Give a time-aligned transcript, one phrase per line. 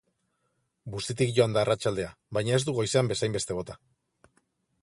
[0.95, 2.09] Bustitik joan da arratsaldea,
[2.39, 3.81] baina ez du goizean bezainbeste bota.